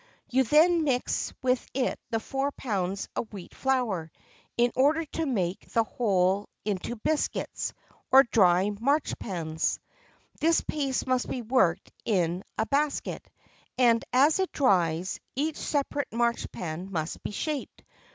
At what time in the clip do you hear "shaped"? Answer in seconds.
17.29-17.83